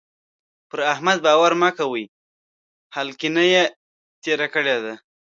پر 0.69 0.79
احمد 0.93 1.17
باور 1.25 1.53
مه 1.61 1.69
کوئ؛ 1.77 2.05
هلکينه 2.95 3.43
يې 3.53 3.63
تېره 4.23 4.47
کړې 4.53 4.77
ده. 4.83 4.93